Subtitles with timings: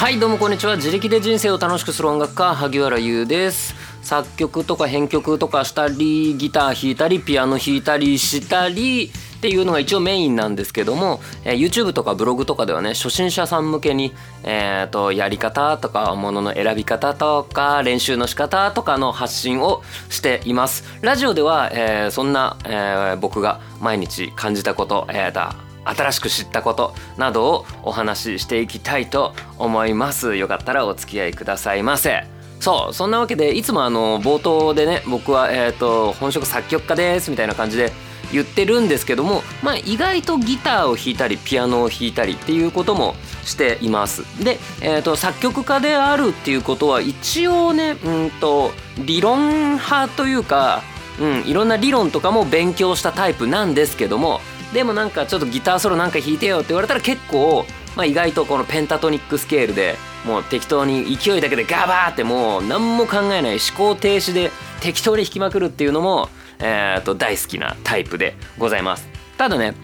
[0.00, 0.76] はいどうもこんにちは。
[0.76, 3.74] 自力で人生を楽しくする音楽家萩原優です。
[4.00, 20.82] 作曲とか編曲とかしたりギター弾いたりピアノ弾いたりしたりっていうのが一応メインなんですけども、えー、YouTube とかブログとかではね初心者さん向けに、えーと、やり方とかものの選び方とか練習の仕方とかの発信をしています。
[21.02, 32.24] ラジオでは、えー、そんな、えー、僕が毎日感じたこと、えー、新しく知ったことなどをお話ししていきたいと思いますよかったらお付き合いくださいませ
[32.60, 37.92] そうそんなわけでいつもあの冒頭でね僕は、えーと、本職作曲家ですみたいな感じで
[38.32, 44.22] 言ってるんですけども、まあ、意外とギターを弾いたりピアノを弾いたりっていうこともしています。
[44.44, 48.72] で、えーと、作曲家であるっていうことは一応ねうんと
[49.04, 50.82] 理論派というか、
[51.20, 54.40] うん、いろんな理論とかも勉強したタイプなんですけども
[54.72, 57.66] でもなんかちょっとギターソロなんか弾いてよって言われたら結構、
[57.96, 64.50] まあ、意外とこのペンタトニックスケールでもう適当に勢いだけでガバーってもう何も考えない思考停止で
[64.80, 66.28] 適当に弾きまくるっていうのも、
[66.58, 69.08] えー、と大好きなタイプでございます。
[69.36, 69.74] ただね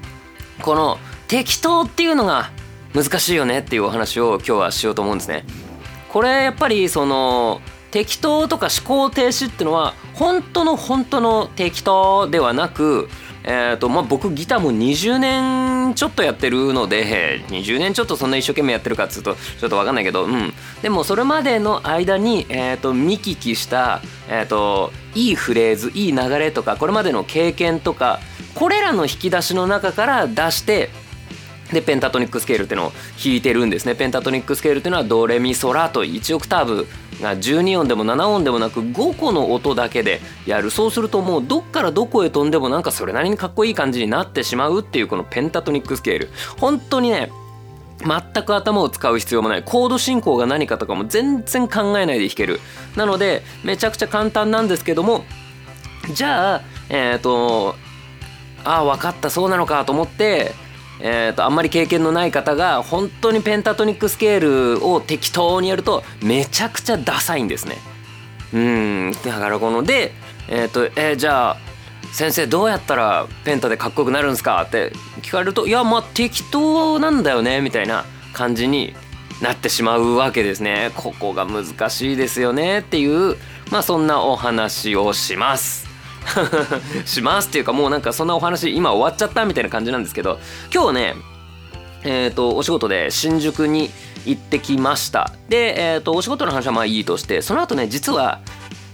[0.60, 2.50] この適当っていうのが
[2.94, 5.44] 難しいよねっていうお話を今日はしようと思うんですね。
[6.12, 7.60] これやっぱりその
[7.90, 13.08] 適当とか思考停止っていうのは本当の本当の適当ではなく
[13.48, 28.18] えーとまあ、僕ギターも20年ちょっとやってるので20年ちょっとそんな一生懸命やってるかっつうとちょっと分かんないけど、うん、でもそれまでの間に、えーと、見聞きした、えーと、いいフレーズいい流れとかこれまでの経験とか
[28.56, 30.90] これらの引き出しの中から出して
[31.72, 33.94] でペンタトニックスケールっていうのを弾いてるんですね。
[33.94, 36.86] ペンタトニックスケールっていうのはドレミソラと1オクターブ
[37.20, 40.70] が12音でも7音でもなく5個の音だけでやる。
[40.70, 46.28] そうするともうどっからどこへ飛んでもなんかそれなりにかっこいい感じになってしまうっていうこのペンタトニックスケール。
[46.58, 47.30] 本当にね
[47.98, 49.62] 全く頭を使う必要もない。
[49.64, 52.60] コード進行が何かとかも全然考えないで弾ける。
[52.94, 55.24] なのでめちゃくちゃ簡単なんですけども
[56.12, 57.74] じゃあえっ、ー、と
[58.64, 60.52] ああ分かったそうなのかと思って
[61.00, 67.76] えーと、あんまり経験のない方が本当にペンタトニックスケールを適当にやるとめちゃくちゃダサいんですね。
[68.54, 70.12] うんだからこので、
[70.48, 71.56] えーとえー、じゃあ
[72.12, 74.92] 先生どうやったらペンタでかっこよくなるんですかって
[75.22, 78.94] 聞かれるといやまあ適当なんだよねみたいな感じに
[79.42, 80.92] なってしまうわけですね。
[80.94, 83.36] ここが難しいですよねっていう
[83.70, 85.85] まあそんなお話をします。
[87.06, 90.38] しますっていうかもうなんかそんなお話今終わっちゃったみたいな感じなんですけど
[90.72, 91.14] 今日ね
[92.04, 93.90] えっ、ー、とお仕事で新宿に
[94.26, 95.32] 行ってきました。
[95.48, 98.40] で、えーと、お仕事の話はまあいいとしてその後ね実は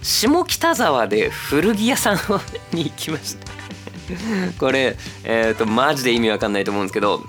[0.02, 2.18] 下北沢で古着屋さん
[2.72, 3.52] に行きました。
[4.58, 7.22] これえっ、ー、とマジで意味わかんないと思うんですけど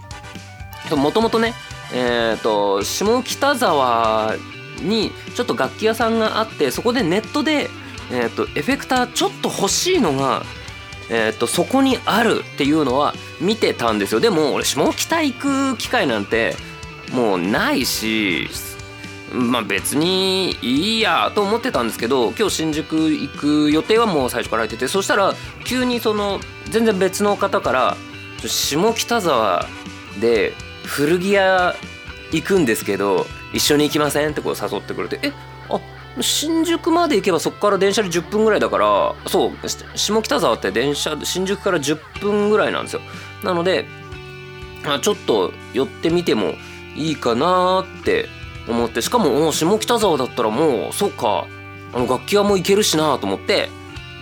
[0.92, 1.54] もともとね
[1.94, 4.36] えっ、と下北沢
[4.82, 7.70] にちょっと楽器屋さんがあってそこでネットで
[8.12, 10.44] えーと、エフェクターちょっと欲しいのが、
[11.10, 16.56] えーと、そこにあるっていうのは見てたんですよでも俺下北行く機会なんて
[17.12, 18.48] もうないし
[19.32, 25.34] まあ別にいいやと思ってたんですけど今日新宿行く予定はもう最初から入っててそしたら
[25.66, 26.40] 急にその
[26.70, 27.98] 全然別の方から
[28.46, 29.68] 「下北沢
[30.20, 30.54] で
[30.86, 31.76] 古着屋
[32.32, 35.34] 行くんですけど一緒に行きません?」ってこう誘ってくれて「え
[35.70, 35.80] あ
[36.22, 43.02] 新宿まで行けばそこから電車で10分ぐらいだからそう下北沢って電車新宿から10分ぐらいなんですよ。
[43.44, 43.86] なので
[45.02, 46.54] ちょっと寄ってみても
[46.96, 48.28] いいかなって
[48.68, 51.48] 思ってしかも下北沢だったらもうそうか
[51.94, 53.70] あの楽器屋も行けるしなと思って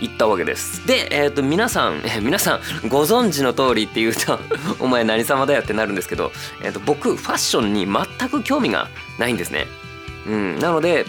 [0.00, 0.86] 行ったわけです。
[0.86, 4.38] で、えーと、皆さん皆さんご存知の通りって言うと
[4.80, 6.32] お前何様だよってなるんですけど、
[6.62, 8.88] えーと僕ファッションに全く興味が
[9.18, 9.66] ないんですね。
[10.26, 11.06] うんなので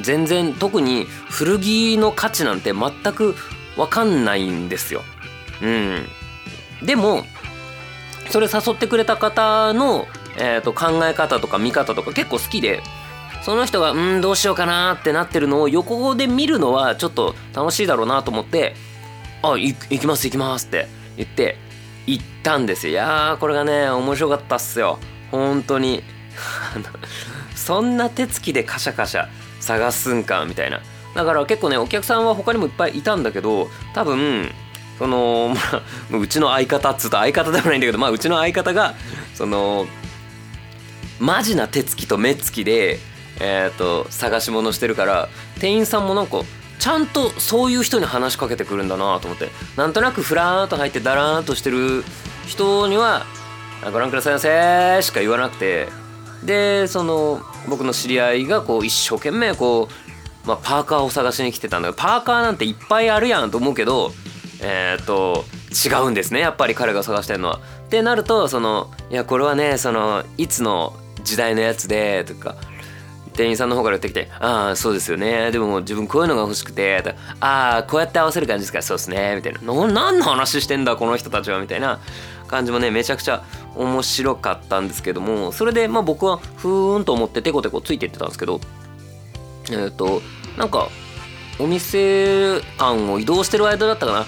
[0.00, 3.34] 全然特に古着の価値なんて全く
[3.76, 5.02] 分かんないんですよ。
[5.62, 6.06] うん、
[6.82, 7.24] でも
[8.30, 12.82] それ誘ってくれた方の、えーと、考え方とか見方とか結構好きで
[13.42, 18.74] その人がうんどうしようかなってなってるのを横で見るのはちょっと楽しいだろうなと思って
[19.42, 21.58] 「あ行きます行きます」って言って
[22.06, 22.92] 行ったんですよ。
[22.92, 24.98] いやーこれがね面白かったっすよ
[25.30, 26.02] 本当に。
[27.54, 29.28] そんな手つきでカシャカシャ
[29.64, 30.80] 探すんかみたいな。
[31.14, 34.50] だから結構ねお客さんは他にもいっぱいいたんだけど多分
[34.98, 35.54] その、
[36.10, 38.94] まあ、うちの相方っつうと相方でもないんだけど、まあ、うちの相方が
[39.34, 39.86] その
[41.18, 42.98] マジな手つきと目つきで、
[43.40, 45.28] えーと、探し物してるから
[45.60, 46.42] 店員さんもなんか
[46.78, 49.48] ちゃんとそういう人に話しかけてくるんだなと思って。
[49.76, 52.04] なんとなくふらーっと入ってだらーんとしてる
[52.46, 53.24] 人には
[53.92, 56.03] 「ご覧くださいませ」しか言わなくて。
[56.44, 59.88] でその僕の知り合いがこう一生懸命こ
[60.44, 64.12] う、まあ、パーカーを探しに来てたんだけどパーカーなんていっぱいあるやんと思うけど
[64.60, 65.44] えー、っと
[65.74, 66.40] 違うんですね。
[66.40, 67.60] やっぱり彼が探してるのは。
[67.86, 72.56] ってなるとそのいやこれはねそのいつの時代のやつでとか
[73.34, 75.50] 店員さんの方から言ってきて「ああそうですよね。
[75.50, 77.10] でも自分こういうのが欲しくて」と
[77.40, 78.80] ああこうやって合わせる感じですか。
[78.82, 82.00] そうですね」みたいな「何の話してんだこの人たちは」みたいな。
[82.54, 83.42] 感じもねめちゃくちゃ
[83.74, 88.60] 面白かったんですけどもそれでまあ僕はふーんと思ってテコテコついていってたんですけど
[89.70, 90.22] えっ、ー、と
[90.56, 90.88] なんか
[91.58, 94.26] お店間を移動してる間だったかな？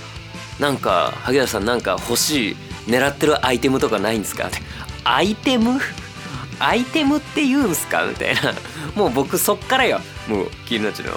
[0.59, 2.57] なんか萩原さんなんか欲しい
[2.87, 4.49] 狙ってるアイテムとかないんですか？
[4.49, 4.59] って
[5.05, 5.79] アイテム？
[6.59, 8.07] アイテムって言うんすか？
[8.07, 8.55] みたいな。
[8.95, 10.01] もう僕そっからよ。
[10.29, 11.13] もう気になっちゃう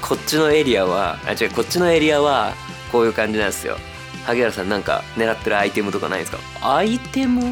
[0.00, 2.54] こっちのエリアはあ違うこっちのエリアは
[2.92, 3.76] こういう感じなんですよ。
[4.26, 6.38] 萩原さんなんか狙ってるアイテムとかないですか？
[6.62, 7.42] アイテム？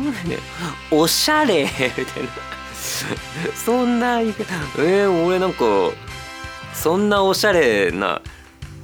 [0.90, 1.64] おしゃれ！
[1.68, 1.84] みた
[2.20, 2.28] いな。
[3.54, 4.44] そんな言い方。
[4.78, 5.64] えー、俺なんか
[6.74, 8.20] そんなおしゃれな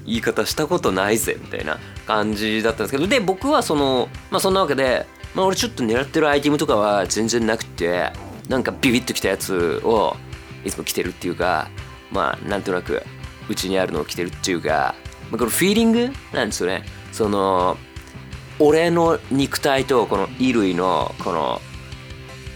[0.06, 1.36] 言い方したことないぜ。
[1.40, 3.06] みたいな感じだったんですけど。
[3.06, 8.12] で僕はそのまあそんなわけでまあ俺ちょっと狙ってるアイテムとかは全然なくて
[8.48, 10.16] なんかビビッときたやつを
[10.64, 11.68] いつも着てるっていうか
[12.10, 13.02] まあなんとなく
[13.48, 14.94] うちにあるのを着てるっていうか、
[15.30, 16.84] まあ、これフィーリングなんですよね。
[17.12, 17.76] その
[18.58, 21.60] 俺の肉体とこの衣類のこの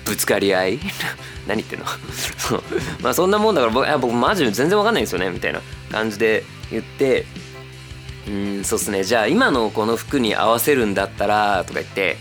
[0.05, 0.81] ぶつかり合い？
[1.47, 1.87] 何言ってんの？
[3.03, 5.31] まあそんなもんだから僕僕マジで全然わかんないんですよね？
[5.31, 5.61] みたいな
[5.91, 7.25] 感じで言って
[8.29, 9.05] うんそうっすね。
[9.05, 12.17] じゃあ今のこの服に合わせるんだったらとか言って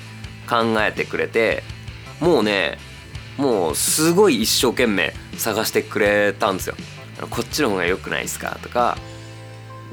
[0.49, 1.63] 考えてくれて
[2.19, 2.77] もうね
[3.37, 6.75] もうすごい一生懸命探してくれたんですよ。
[7.29, 8.57] こっちの方が良くないですか？
[8.61, 8.97] とか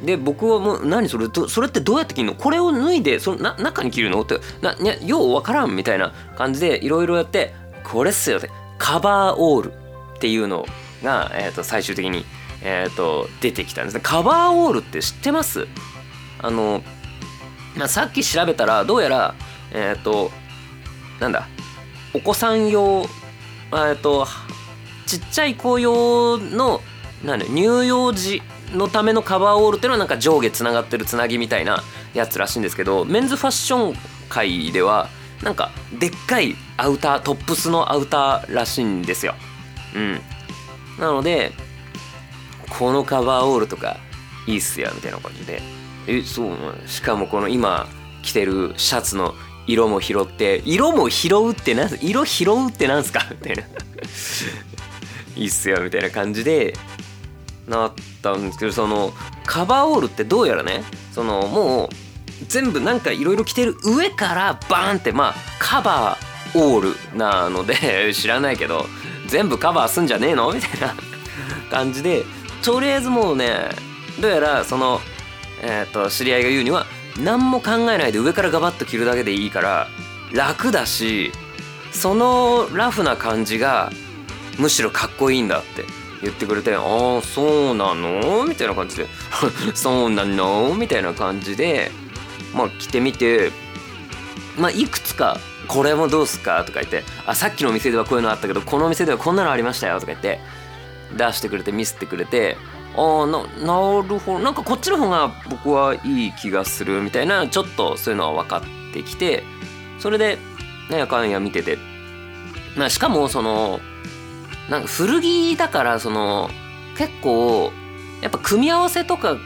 [0.04, 2.34] で僕はもう何それそれってどうやって着るの？
[2.34, 4.22] これを脱いでそのな中に着るの？
[4.22, 7.52] ってなよう分からんみたいな感じでいろいろやって
[7.82, 8.48] これっすよって
[8.78, 10.66] カバーオールっていうの
[11.02, 12.24] が、えー、と最終的に、
[12.62, 13.94] えー、と出てきたんです。
[13.94, 15.66] ねカバーオールって知ってます？
[16.38, 16.82] あの、
[17.76, 19.34] まあ、さっき調べたらどうやら
[19.72, 20.30] えっ、ー、と
[21.18, 21.48] なんだ？
[22.14, 23.04] お子さん用
[23.72, 24.26] えっと
[25.06, 26.80] ちっちゃい子用の
[27.24, 28.42] なん乳幼児
[28.74, 31.82] のためのカバーオールっていうのはなんか上下つながってるつなぎみたいな
[32.14, 33.94] やつらしいんですけどメンズファッション
[34.28, 35.08] 界では
[35.42, 39.34] なんかでっかいアウタートップスのアウターらしいんですよ。
[39.94, 40.20] うん、
[40.98, 41.52] なので
[42.68, 43.98] このカバーオールとか
[44.46, 45.62] いいっすよみたいな感じで。
[46.06, 46.56] えそう
[46.86, 47.86] しかもこの今
[48.22, 49.34] 着てるシャツの
[49.66, 53.62] 色も拾って色も拾うって何色拾うってなんすかみたいな。
[55.36, 56.74] いいっすよみたいな感じで
[57.68, 57.92] なっ
[58.22, 59.12] たんですけどその
[59.46, 60.82] カバーオールってどうやらね
[61.12, 61.88] そのもう
[62.48, 68.86] 全部なんかいろいろ着てる上からバーンってまあカバーオールなので 知らないけど
[69.26, 70.50] 全部カバーすんじゃねえの？
[70.52, 70.94] みたいな
[71.70, 72.24] 感じで
[72.62, 73.68] とりあえずもうね
[74.20, 75.00] どうやらその
[75.62, 76.86] えっ、ー、と知り合いが言うには
[77.18, 79.88] 何も考えないで上からガバッと着るだけでいいから
[80.32, 81.32] 楽だし
[81.92, 83.90] そのラフな感じが
[84.58, 85.97] むしろかっこいいんだって。
[86.22, 89.06] 言ってくれて「ああそうなの?」みたいな感じで
[89.74, 91.90] 「そうなの?」みたいな感じで
[92.54, 93.50] まあ着てみて
[94.56, 95.38] まあいくつか
[95.68, 100.40] 「これもどうすか?」とか言って「あさっきのお店ではこういうのあったけどこのお店ではこんなのありましたよ」とか言って
[101.16, 102.56] 出してくれて見せてくれて
[102.96, 109.44] ああななるほどなんかこっちの方が僕はいい気がするみたいなちょっとそういうのは分かってきて
[109.98, 110.38] それで
[110.90, 111.78] なんやかんや見てて、
[112.76, 113.80] まあ、しかもその
[114.68, 116.50] なんか古着だからその
[116.96, 117.72] 結構
[118.20, 119.36] やっぱ組み合わせとか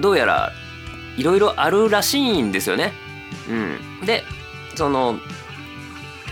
[0.00, 0.52] どうやら
[1.16, 2.92] いろいろあるらしいんですよね。
[3.48, 4.24] うん、で
[4.74, 5.18] その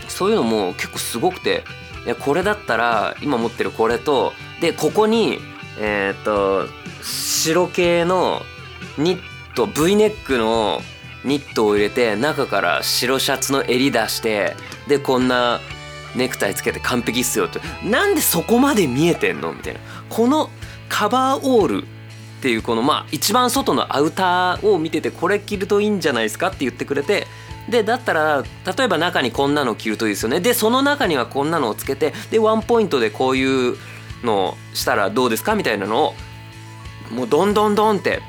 [0.07, 1.63] そういうのも結構すごくて
[2.05, 5.39] いやこれだったら今持ってるこれとでここに
[5.79, 6.67] えっ、と
[7.01, 8.41] 白系の
[8.97, 9.21] ニッ
[9.55, 10.81] ト V ネックの
[11.23, 14.55] ニットを入れて中から白シャツの襟出して
[14.87, 15.59] でこんな
[16.15, 17.59] ネクタイつけて完璧っすよって。
[17.83, 19.79] なんでそこまで見えてんのみたいな。
[20.09, 20.49] この
[20.89, 21.85] カバーオールっ
[22.41, 27.27] ていうこのまあ一番外のアウターを見ててこれ着るといいんじゃないですかって言ってくれて。
[27.69, 28.43] でだったら
[28.75, 30.39] 例えば中にこんなの着るといいですよね。
[30.39, 33.77] でその中にはこんなのをつけてでワンポイントでこういう
[34.23, 36.15] のしたらどうですかみたいなのを
[37.11, 38.21] もうどんどんどんって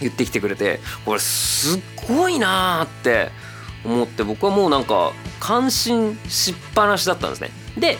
[0.00, 0.80] 言ってきてくれて。
[1.04, 3.30] これすっごいなーって。
[3.84, 7.50] 思って僕はもうなんか感心しっぱなしだったんですね。
[7.78, 7.98] で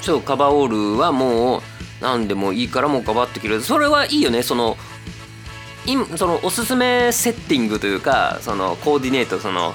[0.00, 1.60] ちょっとカバーオールはもう
[2.00, 4.42] 何でもいいからもうガバッと切るそれはいいよね。
[4.42, 4.76] その
[6.16, 9.74] そのおすすめセッティングというかそのコーディネートその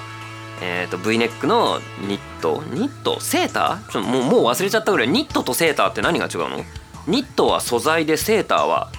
[0.60, 3.20] えー、と V ネックのニットニット？
[3.20, 3.92] セーター？
[3.92, 5.08] ちょもうもう忘れちゃったぐらい。
[5.08, 6.64] ニットとセーターって何が違うの？
[7.06, 8.90] ニットは素材でセーターは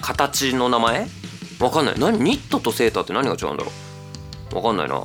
[0.00, 1.06] 形の名前？
[1.60, 1.94] わかんない。
[1.98, 2.18] 何？
[2.18, 3.70] ニットとセーターって何が違うんだろ
[4.50, 4.56] う？
[4.56, 5.04] わかんないな。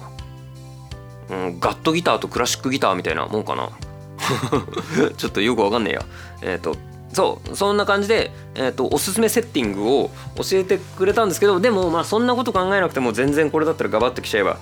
[1.32, 3.70] うんガットギターとクラシックギターみたいなもんかな。
[5.18, 6.06] ちょっとよくわかんねえや。
[6.42, 6.76] えっ、ー、と
[7.14, 14.58] そうそんな感じで、えーと、おすすめセッティングを教えてくれたんですけどでもまあそんなこと考えなくても全然これだったらガバッときちゃえば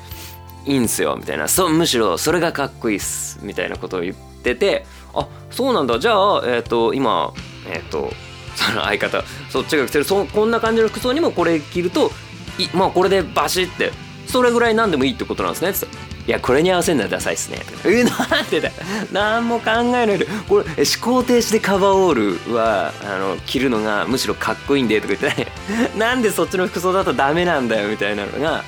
[0.65, 1.47] いいんすよみたいな。
[1.47, 5.99] そむしろそれがかっこいいっすみたいなことを言っててあそうなんだ。
[5.99, 7.33] じゃあ、えーと、今
[7.67, 8.11] えっ、ー、と
[8.55, 10.03] その相方そっちが着てる。
[10.03, 12.11] そこんな感じの服装にもこれ着ると
[12.57, 13.91] いまあこれでバシって
[14.31, 15.71] それぐらい何でもいいってことなんですね。
[15.71, 15.85] って
[16.27, 18.69] いやこれに合わせるのはダサいっすね」えなんでだ
[19.11, 20.27] 何も考えないで。
[20.47, 25.51] これ思考停止でカバーオールはあの着るのがむしろかっこいいんでとか言ってね
[25.97, 28.63] なんでそっちの服装だとダメなんだよみたいなのが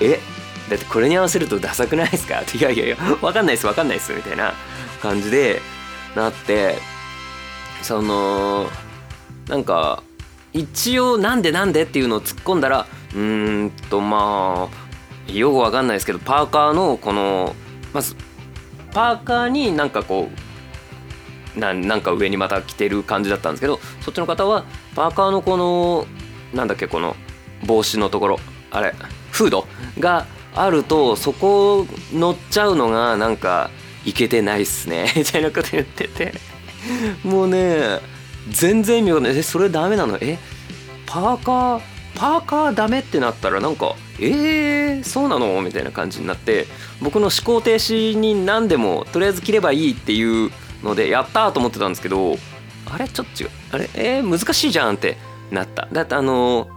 [0.00, 0.20] え
[0.68, 2.40] だってこれに合わせるとダサくないですか？
[2.42, 4.54] っていやいやいや分かんないっす分かんないっすみたいな
[5.02, 5.60] 感じで
[6.14, 6.78] なって
[7.82, 8.70] その
[9.48, 10.02] なんか
[10.52, 14.76] 一応なんでなんでっていうのを突っ込んだらうーんとまあ
[15.38, 17.54] よくわかんないですけどパーカーのこの
[17.92, 18.14] まず
[18.92, 20.28] パーカーになんかこ
[21.56, 26.06] うなんか上にまた着てる感じだったんですけどそっちの方はパーカーのこの
[26.54, 27.16] なんだっけこの
[27.66, 28.38] 帽子のところ
[28.70, 28.94] あれ
[29.32, 29.66] フード
[29.98, 33.70] があるとそこ乗っちゃうのがなんか
[34.04, 36.34] いけてないっすね みたいなこと言ってて。
[37.24, 38.00] もうね
[38.48, 39.36] 全然意味がない。
[39.36, 40.16] えそれダメなの？
[40.20, 40.38] え
[41.06, 41.80] パーカー
[42.20, 45.62] パーカーダメってなったらなんかえー、そうなの？
[45.62, 46.66] みたいな感じになって
[47.00, 50.50] 僕の思考停止に何でもとりあえず切ればいいっていう
[50.82, 52.36] のでやったと思ってたんですけど
[52.92, 53.08] あれ？
[53.08, 53.50] ちょっと違う。
[53.72, 53.88] あれ？
[53.94, 55.16] えー、難しいじゃんって
[55.50, 55.88] なった。
[55.90, 56.68] だってあの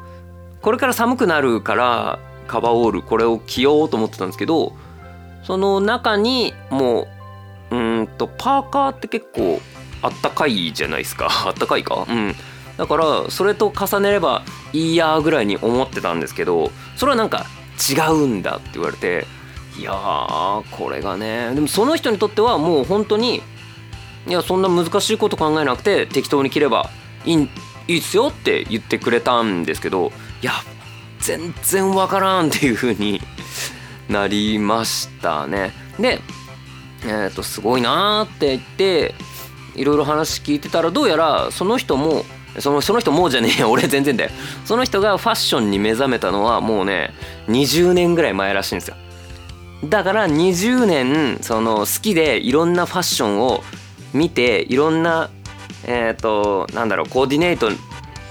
[0.61, 4.71] これから寒くなるからカバーオールこれを着ようと思ってたんですけど
[5.43, 7.07] その中にも
[7.69, 9.59] ううんとパーカーって結構
[10.01, 11.27] あったかいじゃないですか。
[11.47, 12.05] あったかいか？
[12.07, 12.33] うん。
[12.77, 17.45] だからそれと重ねればいいやぐらいに思ってたんですけどそれはなんか
[17.89, 19.25] 違うんだって言われて
[19.77, 23.41] いやーこれがねでもその人にとってはもう本当に
[24.27, 26.89] いやそんな難しいこと考えなくて適当に切れば
[27.25, 27.49] いい
[27.87, 30.11] いいっすよって言ってくれたんですけど
[30.41, 30.53] いや
[31.19, 33.21] 全然わからんっていう風に
[34.09, 35.73] なりましたね。
[35.99, 36.21] で
[37.05, 39.15] えっ、ー、とすごいなーって言って
[39.75, 42.25] いろいろ話聞いてたらどうやらその人も
[42.59, 43.69] そのその人もうじゃねえよ。
[43.71, 44.29] 俺全然だよ。
[44.65, 47.13] その人がファッションに目覚めたのはもうね
[47.47, 48.95] 20年ぐらい前らしいんですよ。
[49.85, 53.63] だから20年その好きでいろんなファッションを
[54.13, 55.29] 見ていろんな
[55.85, 57.69] えっ、ー、となんだろうコーディネート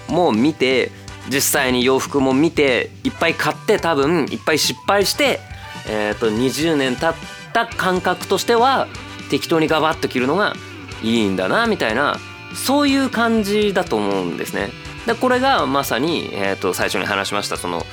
[0.09, 0.91] も見て
[1.29, 5.41] 実際に洋服も見ていっぱい買って多分いっぱい失敗して
[5.89, 7.15] えっ、ー、と20年経っ
[7.53, 8.89] た感覚としては
[9.31, 10.55] 適当にガバッと着るのが
[11.03, 12.19] いいんだなみたいな
[12.55, 14.71] そういう感じだと思うんですね。
[15.07, 17.85] でこれがまさに、えー、と最初に話しましたその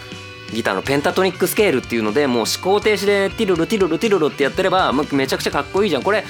[0.54, 6.04] ギターのペンタトニックスケールっていうのでもう思考停止でティルルティルルティルルってやってればめちゃくちゃかっこいいじゃん。
[6.04, 6.24] これ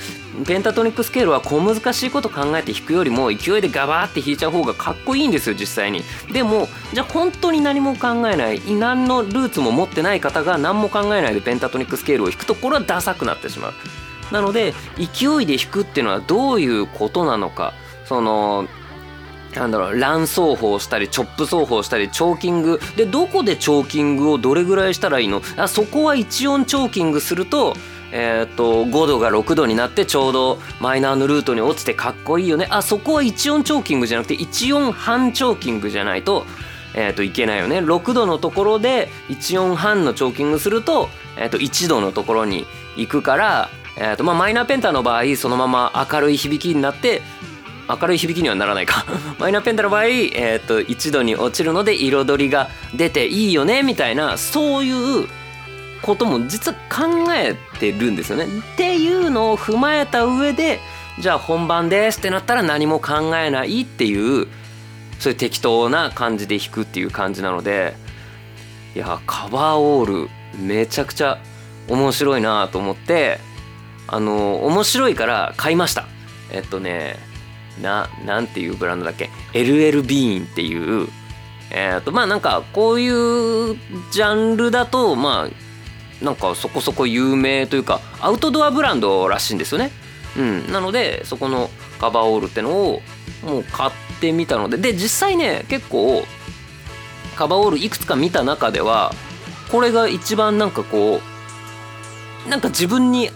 [0.45, 6.03] ペンタトニックスケールは小難しいこと考えて弾くよりも勢いでガバーって弾いちゃう方がかっこいいんですよ実際に。
[6.31, 13.73] でもじゃあ本当に何も考えない何のルーツも持ってない方が何も考えないでペンタトニックスケールを弾くとこれはダサくなってしまう。
[14.31, 17.73] なので勢いで弾くっていうのはどういうことなのか。
[18.09, 18.67] その
[19.55, 22.79] なんだろう乱奏法したりチョップ奏法したりチョーキング。
[22.95, 25.41] でどこでチョーキングをどれぐらいしたらいいの？
[25.57, 27.75] あそこは1音チョーキングすると
[28.11, 32.67] えー、と5度が6度になってちょうどマイナーのルートに落ちてかっこいいよね。
[32.71, 36.45] あそこは1音チョーキングじゃなくて1音半チョーキングじゃないと,、
[36.95, 37.77] えー、といけないよね。
[37.77, 42.65] 6度のところで1音半のチョーキングすると,、えー、と1度のところに
[42.97, 47.21] 行くから、えーとまあ、マイナーペンタの場合そのまま明るい響きになって
[47.89, 49.05] 明るい響きにはならないか
[49.39, 55.27] マイナーペンタの場合、えー、と1度に落ちるので彩りが出ていいよねみたいなそういう
[56.01, 58.45] ことも実は考えてるんですよね。
[58.45, 60.79] っていうのを踏まえた上で
[61.19, 64.47] じゃあ本番ですってなったら何も考えないっていう
[65.19, 67.95] そういう適当な感じで弾くっていう感じなので
[68.95, 71.37] いやカバーオールめちゃくちゃ
[71.89, 73.39] 面白いなと思って
[74.07, 76.05] あの面白いから買いました
[76.51, 77.28] えっとね
[77.81, 81.07] ななんていうブランドだっけ？LL ビーンっていう
[81.71, 83.77] えっ、ー、とまあなんかこういう
[84.11, 89.91] ジャンルだとまあなんかそこそこ有名というかアウトドアブランドらしいんですよね。
[90.37, 93.01] うん、なのでそこのカバーオールってのを
[93.43, 96.23] もう買ってみたのでで実際ね結構
[97.35, 99.11] カバーオールいくつか見た中では
[99.71, 101.21] これが一番なんかこ
[102.45, 103.29] うなんか自分に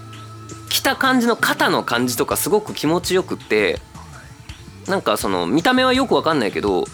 [0.69, 3.79] 着た感じの肩の感じとかすごく気持ちよくって
[4.87, 6.85] なんかその見た目はよくわかんないけど、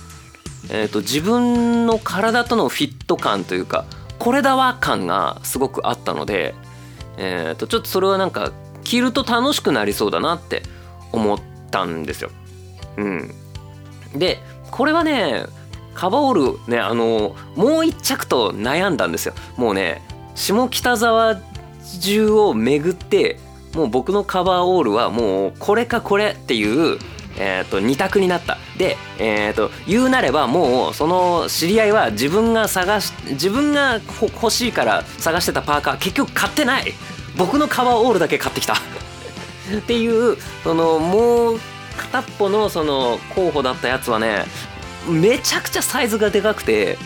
[0.70, 3.86] えー、と自分の体とのフィット感というか
[4.20, 6.54] これだわ感がすごくあったので、
[7.18, 8.52] えー、とちょっとそれはなんか
[8.84, 10.64] 着ると楽しくなりそうだなって
[11.12, 11.40] 思っ
[11.72, 12.32] たんですよ。
[12.98, 13.32] うん、
[14.16, 14.40] で
[14.72, 15.46] これはね
[15.94, 19.34] カバーオールねあのもう一着と悩んだんですよ。
[19.58, 20.02] もうね
[20.36, 21.38] 下北沢
[22.00, 23.40] 中を巡って
[23.74, 27.00] もう僕のカバーオールはもうこれかこれっていう
[27.38, 28.58] えー、と2択になった。
[28.78, 36.94] で、えー、と言うなればもうその知り合いは自分が探し自分が欲しいから探してたパーカー結局買ってない。
[37.38, 38.74] 僕のカバーオールだけ買ってきた。
[39.78, 41.60] っていうそのもう
[41.98, 44.46] 片っぽのその候補だったやつはね
[45.08, 46.98] めちゃくちゃサイズがでかくて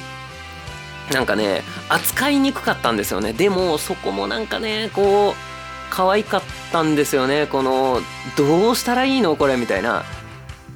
[1.12, 3.34] なんかね扱いにくかったんですよね。
[3.34, 5.53] でもそこもなんかねこう
[5.96, 7.46] 可愛かったんですよね。
[7.46, 8.02] この
[8.36, 9.36] どうしたらいいの？
[9.36, 10.04] これみたいな。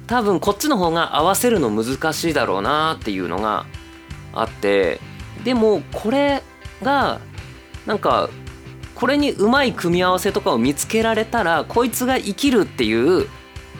[0.06, 3.66] 多分こっちの方が合わせるの難しいだろうなっていうのが
[4.32, 5.00] あって。
[5.42, 6.44] でもこれ
[6.82, 7.20] が
[7.84, 8.30] なんか
[8.94, 13.26] これにうまい組み合わせとかを見つけられたらこいつが生きるっていう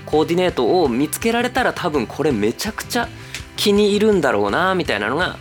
[0.07, 3.09] コーディネートを見つけられたら多分これめちゃくちゃ
[3.57, 5.37] 気に入るんだろうなみたいなのが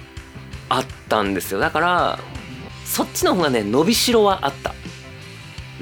[0.70, 1.60] あったんですよ。
[1.60, 2.20] だから
[2.86, 4.74] そっちの方がね伸びしろはあった。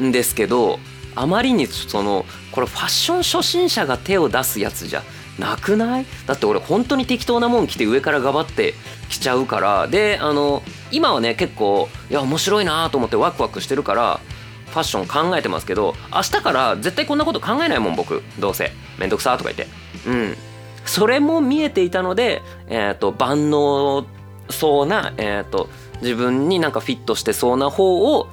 [0.02, 0.80] んですけど
[1.16, 5.04] あまりにそのこれファッション初心者が手を出すやつじゃ
[5.40, 6.06] なくない？
[6.28, 8.74] だって俺本当に適当なもん着て上からがばって
[9.10, 9.88] きちゃうから。
[9.88, 14.20] であの今はね結構いや面白いなと思ってワクワクしてるから
[14.68, 18.24] ファッション考えてますけど明日から絶対こんなこと考えないもん僕。
[18.40, 18.72] どうせ。
[18.98, 19.74] めんどくさとか言って。
[20.08, 20.38] うん。
[20.86, 24.06] それも見えていたのでえっ、ー、と万能
[24.50, 25.70] そうなえっ、ー、と
[26.02, 28.28] 自分になんかフィットしてそうな方を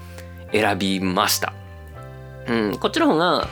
[0.53, 1.53] 選びました。
[2.49, 3.49] うん、こっちの方が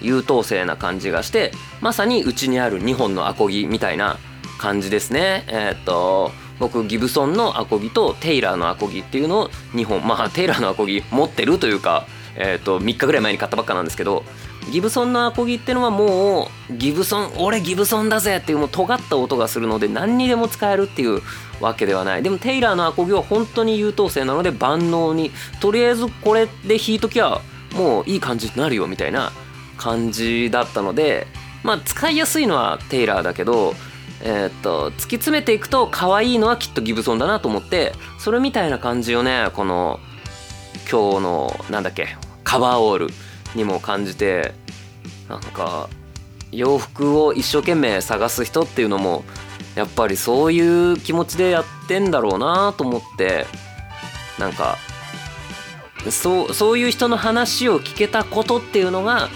[0.00, 4.18] 優等生な感じがしてまさにうちにある2本のアコギみたいな
[4.58, 5.44] 感じですね。
[5.48, 14.24] えー、っと僕ギブソンのアコギとテイラーのアコギっていうのを2本まあテイラーのアコギ持ってるというか、えー、っと3日ぐらい前に買ったばっかなんですけど
[14.70, 21.20] ギブソンのアコギってのはもうギブソン俺ギブソンだぜっていうもう尖った音がするので何にでも使えるっていう
[21.64, 22.22] わけではない。
[22.22, 25.30] でもテイラーのアコギは本当に優等生なので万能に。
[25.60, 27.40] とりあえずこれで弾いときゃ
[27.74, 29.32] もういい感じになるよみたいな
[29.76, 31.26] 感じだったので
[31.62, 33.74] まあ使いやすいのはテイラーだけど
[34.22, 40.00] えー、っと突き詰めていくと可愛いのはきっとギブソンだなと思ってそれみたいな感じをねこの
[40.90, 43.08] 今日のなんだっけカバーオール
[43.54, 44.54] にも感じて
[45.28, 45.88] なんか
[46.52, 49.24] 洋服を一生懸命探す人っていうのも
[49.74, 50.60] やっぱりそうい
[50.92, 53.46] う気持ちでやってんだろうなと思って
[54.38, 54.78] なんか
[56.10, 59.28] そうそういう人の話を聞けたことっていうのが、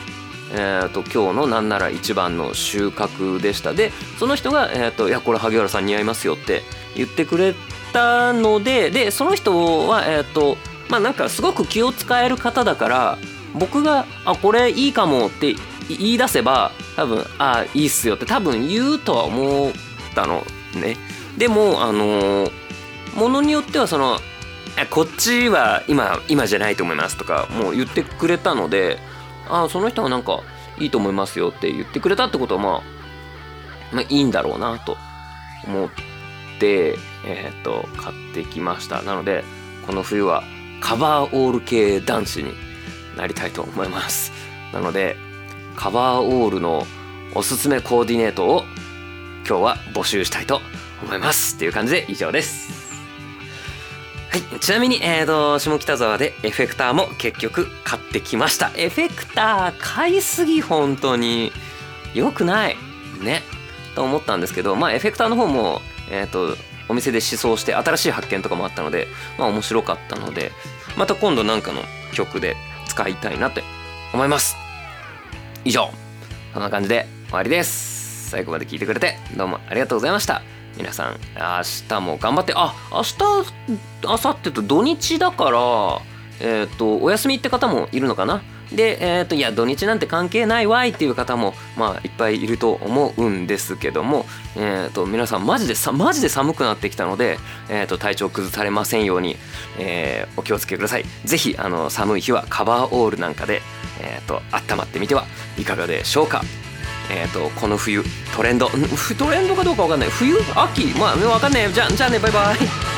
[0.53, 3.72] えーと、今日のなんなら一番の収穫でした。
[3.72, 6.62] でその人が、えーと「いやこれ萩原さん似合いますよ」って
[6.94, 7.55] 言ってくれ
[7.92, 13.18] たのででその人はえっ、ー、とまあなんかすごく気を使える方だから
[13.55, 15.55] 僕が「あこれいいかも」って
[15.88, 19.72] 言い出せば多分「あいいっすよ」って多分言うとは思う
[20.11, 20.44] ったの。
[20.75, 20.97] ね。
[21.37, 22.51] でもあの
[23.14, 24.18] ものによってはその
[24.90, 28.99] こっちは今今じゃないと思いますとかもう言ってくれたので
[29.49, 30.40] ああその人はなんか
[30.79, 32.83] いいと思いますよって言ってくれたってことはまあ、
[33.92, 34.97] まあ、いいんだろうなと
[35.66, 35.88] 思っ
[36.61, 39.03] てえっ、と買ってきました。
[39.03, 39.44] なので
[39.87, 40.42] この冬は
[40.81, 42.53] カバーオール系男子に
[43.16, 44.33] なりたいと思います。
[44.73, 45.16] なので
[45.77, 46.87] カバーオールの
[47.35, 48.64] おすすめコーディネートを
[49.48, 50.61] 今日は募集したいと
[51.02, 51.56] 思います。
[51.56, 52.70] っていう感じで以上です。
[54.30, 58.70] はい、ちなみに、えーと、下北沢でエフェクターも結局買ってきました。
[58.76, 61.50] エフェクター買いすぎ本当に
[62.12, 62.76] 良くない。
[63.22, 63.42] ね。
[63.94, 65.80] と思ったんですけどまあエフェクターの方も
[66.11, 66.54] えっ、ー、と
[66.90, 69.06] お店で試奏して新しい発見とかもあったので
[69.38, 70.52] まあ面白かったので
[70.98, 71.80] また今度なんかの
[72.12, 72.54] 曲で
[72.87, 73.62] 使いたいなって
[74.12, 74.56] 思います。
[75.64, 75.88] 以上。
[76.52, 77.97] そんな感じで終わりです。
[78.28, 80.42] 最後まで聞いてくれてどうもありがとうございました
[80.76, 83.16] 皆さん明日も頑張ってあ明日
[84.04, 86.00] 明後日と土日だから
[86.40, 88.42] えっ、ー、とお休みって方もいるのかな？
[88.70, 97.38] で、えっ、ー、といや土日なんて関係ないわいっていう方もまあいっぱいいると思うんですけども、えっ、ー、と皆さんマジでさマジで寒くなってきたので、
[97.70, 99.36] えっと体調崩されませんように、
[99.78, 101.04] えお気をつけください。
[101.24, 103.62] ぜひあの寒い日はカバーオールなんかで、
[104.00, 105.24] えっと温まってみては
[105.56, 106.42] いかがでしょうか。
[107.11, 108.03] えーと、この冬
[108.35, 108.71] トレンド
[109.18, 110.11] トレンドかどうか分かんない。
[110.11, 110.37] 冬？
[110.55, 110.87] 秋？
[110.99, 111.73] まあ分かんない。
[111.73, 112.97] じゃじゃあねバイバイ。